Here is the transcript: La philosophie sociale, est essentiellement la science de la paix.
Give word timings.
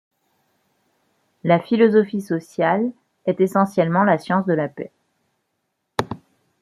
La 1.43 1.59
philosophie 1.59 2.23
sociale, 2.23 2.91
est 3.27 3.39
essentiellement 3.39 4.03
la 4.03 4.17
science 4.17 4.47
de 4.47 4.53
la 4.53 4.67
paix. 4.67 4.91